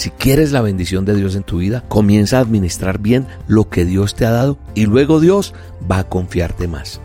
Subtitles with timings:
[0.00, 3.84] Si quieres la bendición de Dios en tu vida, comienza a administrar bien lo que
[3.84, 5.52] Dios te ha dado y luego Dios
[5.90, 7.02] va a confiarte más.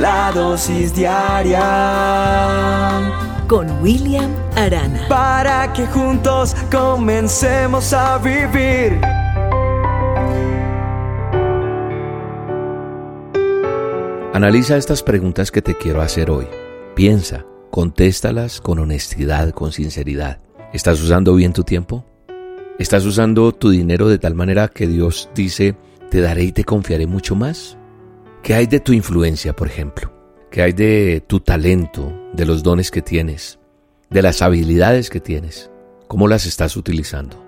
[0.00, 1.60] La dosis diaria
[3.46, 5.06] con William Arana.
[5.10, 8.98] Para que juntos comencemos a vivir.
[14.32, 16.46] Analiza estas preguntas que te quiero hacer hoy.
[16.94, 20.38] Piensa, contéstalas con honestidad, con sinceridad.
[20.72, 22.04] ¿Estás usando bien tu tiempo?
[22.78, 25.74] ¿Estás usando tu dinero de tal manera que Dios dice,
[26.10, 27.76] te daré y te confiaré mucho más?
[28.44, 30.12] ¿Qué hay de tu influencia, por ejemplo?
[30.48, 33.58] ¿Qué hay de tu talento, de los dones que tienes,
[34.10, 35.72] de las habilidades que tienes?
[36.06, 37.44] ¿Cómo las estás utilizando?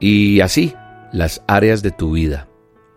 [0.00, 0.74] Y así,
[1.12, 2.48] las áreas de tu vida.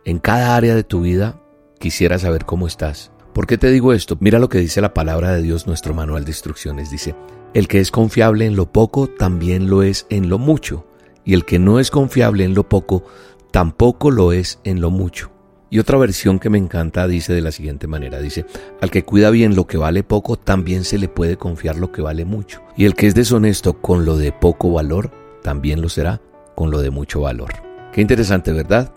[0.05, 1.39] En cada área de tu vida
[1.77, 3.11] quisiera saber cómo estás.
[3.31, 4.17] ¿Por qué te digo esto?
[4.19, 6.89] Mira lo que dice la palabra de Dios, nuestro manual de instrucciones.
[6.89, 7.13] Dice,
[7.55, 10.85] el que es confiable en lo poco, también lo es en lo mucho.
[11.23, 13.05] Y el que no es confiable en lo poco,
[13.51, 15.31] tampoco lo es en lo mucho.
[15.69, 18.45] Y otra versión que me encanta dice de la siguiente manera, dice,
[18.81, 22.01] al que cuida bien lo que vale poco, también se le puede confiar lo que
[22.01, 22.61] vale mucho.
[22.75, 26.21] Y el que es deshonesto con lo de poco valor, también lo será
[26.55, 27.53] con lo de mucho valor.
[27.93, 28.91] Qué interesante, ¿verdad?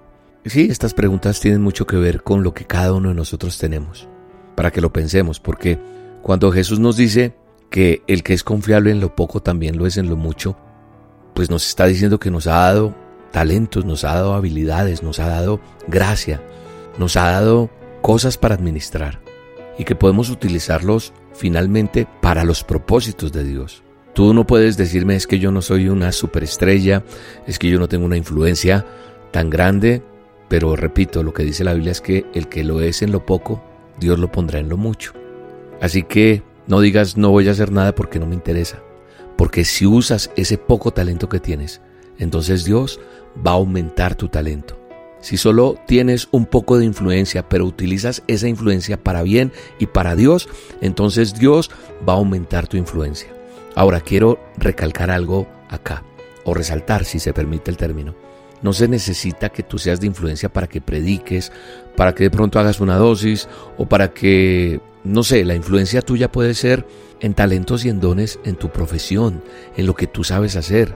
[0.45, 4.09] Sí, estas preguntas tienen mucho que ver con lo que cada uno de nosotros tenemos,
[4.57, 5.79] para que lo pensemos, porque
[6.23, 7.37] cuando Jesús nos dice,
[7.71, 10.57] que el que es confiable en lo poco también lo es en lo mucho,
[11.35, 12.95] pues nos está diciendo que nos ha dado
[13.31, 16.43] talentos, nos ha dado habilidades, nos ha dado gracia,
[16.99, 17.71] nos ha dado
[18.03, 19.21] cosas para administrar
[19.79, 23.83] y que podemos utilizarlos finalmente para los propósitos de Dios.
[24.15, 27.05] Tú no puedes decirme es que yo no soy una superestrella,
[27.47, 28.85] es que yo no tengo una influencia
[29.31, 30.03] tan grande,
[30.49, 33.25] pero repito, lo que dice la Biblia es que el que lo es en lo
[33.25, 33.63] poco,
[34.01, 35.13] Dios lo pondrá en lo mucho.
[35.81, 38.83] Así que no digas no voy a hacer nada porque no me interesa.
[39.37, 41.81] Porque si usas ese poco talento que tienes,
[42.19, 43.01] entonces Dios
[43.45, 44.79] va a aumentar tu talento.
[45.21, 50.15] Si solo tienes un poco de influencia, pero utilizas esa influencia para bien y para
[50.15, 50.49] Dios,
[50.81, 51.71] entonces Dios
[52.09, 53.29] va a aumentar tu influencia.
[53.75, 56.05] Ahora quiero recalcar algo acá,
[56.45, 58.15] o resaltar si se permite el término.
[58.63, 61.53] No se necesita que tú seas de influencia para que prediques,
[61.97, 66.31] para que de pronto hagas una dosis o para que no sé, la influencia tuya
[66.31, 66.87] puede ser
[67.21, 69.43] en talentos y en dones en tu profesión,
[69.77, 70.95] en lo que tú sabes hacer,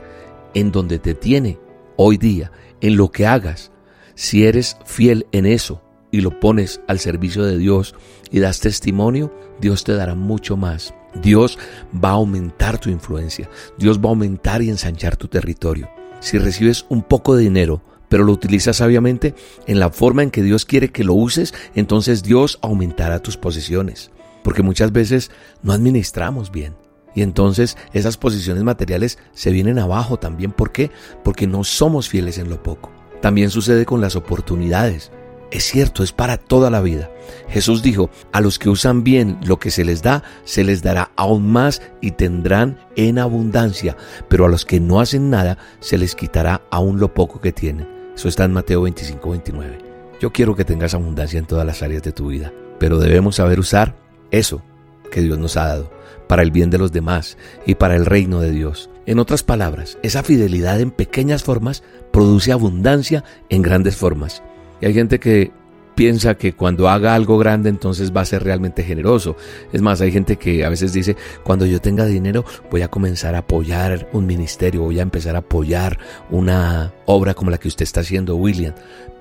[0.55, 1.59] en donde te tiene
[1.97, 2.53] hoy día,
[2.83, 3.73] en lo que hagas.
[4.15, 7.95] Si eres fiel en eso y lo pones al servicio de Dios
[8.31, 10.95] y das testimonio, Dios te dará mucho más.
[11.15, 11.59] Dios
[11.93, 13.49] va a aumentar tu influencia.
[13.79, 15.89] Dios va a aumentar y ensanchar tu territorio.
[16.21, 19.35] Si recibes un poco de dinero, pero lo utilizas sabiamente
[19.67, 24.11] en la forma en que Dios quiere que lo uses, entonces Dios aumentará tus posesiones.
[24.45, 25.31] Porque muchas veces
[25.63, 26.75] no administramos bien.
[27.15, 30.53] Y entonces esas posiciones materiales se vienen abajo también.
[30.53, 30.91] ¿Por qué?
[31.25, 32.93] Porque no somos fieles en lo poco.
[33.23, 35.11] También sucede con las oportunidades.
[35.51, 37.11] Es cierto, es para toda la vida.
[37.49, 41.13] Jesús dijo, a los que usan bien lo que se les da, se les dará
[41.17, 43.97] aún más y tendrán en abundancia,
[44.29, 48.02] pero a los que no hacen nada, se les quitará aún lo poco que tienen.
[48.15, 49.79] Eso está en Mateo 25, 29.
[50.21, 53.59] Yo quiero que tengas abundancia en todas las áreas de tu vida, pero debemos saber
[53.59, 53.97] usar
[54.31, 54.63] eso
[55.11, 55.91] que Dios nos ha dado
[56.29, 57.37] para el bien de los demás
[57.67, 58.89] y para el reino de Dios.
[59.05, 64.43] En otras palabras, esa fidelidad en pequeñas formas produce abundancia en grandes formas.
[64.81, 65.53] Y hay gente que
[65.95, 69.37] piensa que cuando haga algo grande entonces va a ser realmente generoso.
[69.73, 73.35] Es más, hay gente que a veces dice, cuando yo tenga dinero voy a comenzar
[73.35, 75.99] a apoyar un ministerio, voy a empezar a apoyar
[76.31, 78.75] una obra como la que usted está haciendo, William.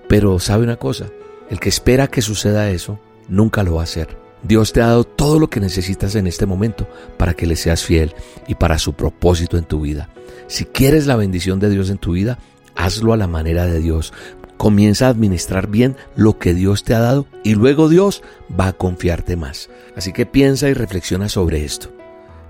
[0.07, 1.07] Pero sabe una cosa,
[1.49, 4.21] el que espera que suceda eso, nunca lo va a hacer.
[4.43, 6.87] Dios te ha dado todo lo que necesitas en este momento
[7.17, 8.15] para que le seas fiel
[8.47, 10.09] y para su propósito en tu vida.
[10.47, 12.39] Si quieres la bendición de Dios en tu vida,
[12.75, 14.13] hazlo a la manera de Dios,
[14.61, 18.73] Comienza a administrar bien lo que Dios te ha dado y luego Dios va a
[18.73, 19.71] confiarte más.
[19.95, 21.91] Así que piensa y reflexiona sobre esto.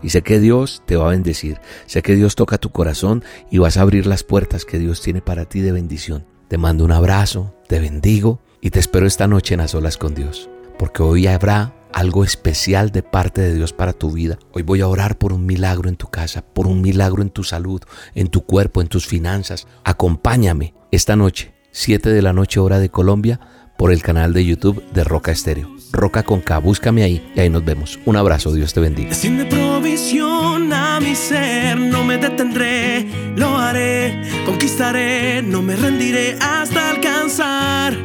[0.03, 1.61] Y sé que Dios te va a bendecir.
[1.85, 5.21] Sé que Dios toca tu corazón y vas a abrir las puertas que Dios tiene
[5.21, 6.25] para ti de bendición.
[6.49, 10.13] Te mando un abrazo, te bendigo y te espero esta noche en las olas con
[10.13, 10.49] Dios.
[10.77, 14.37] Porque hoy habrá algo especial de parte de Dios para tu vida.
[14.51, 17.45] Hoy voy a orar por un milagro en tu casa, por un milagro en tu
[17.45, 17.81] salud,
[18.15, 19.65] en tu cuerpo, en tus finanzas.
[19.85, 23.39] Acompáñame esta noche 7 de la noche hora de Colombia,
[23.77, 25.69] por el canal de YouTube de Roca Estéreo.
[25.91, 27.99] Roca con K, búscame ahí y ahí nos vemos.
[28.05, 29.13] Un abrazo, Dios te bendiga.
[29.13, 36.91] Sin provisión a mi ser, no me detendré, lo haré, conquistaré, no me rendiré hasta
[36.91, 37.97] alcanzar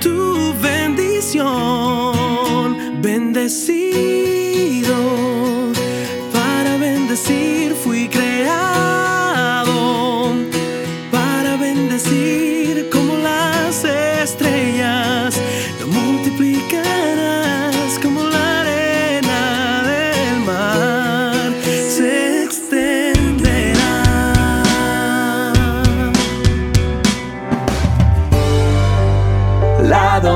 [0.00, 1.42] tu bendición.
[3.02, 4.53] Bendecir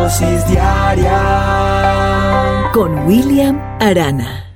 [0.09, 1.21] dosis diaria
[2.73, 4.48] con William Arana.